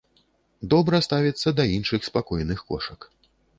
Добра 0.73 1.01
ставіцца 1.07 1.53
да 1.61 1.67
іншых 1.77 2.01
спакойных 2.09 2.67
кошак. 2.73 3.09